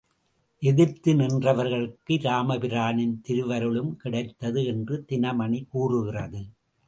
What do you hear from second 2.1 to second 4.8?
இராமபிரானின் திருவருளும் கிடைத்தது